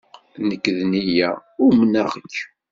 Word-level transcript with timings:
Nekk 0.47 0.65
d 0.77 0.77
nniya, 0.89 1.29
umneɣ-k. 1.65 2.33